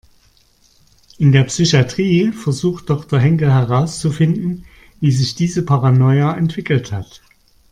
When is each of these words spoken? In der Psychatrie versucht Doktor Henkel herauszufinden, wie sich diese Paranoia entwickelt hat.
In 1.19 1.31
der 1.31 1.43
Psychatrie 1.43 2.31
versucht 2.31 2.89
Doktor 2.89 3.19
Henkel 3.19 3.53
herauszufinden, 3.53 4.65
wie 4.99 5.11
sich 5.11 5.35
diese 5.35 5.61
Paranoia 5.63 6.33
entwickelt 6.35 6.91
hat. 6.91 7.21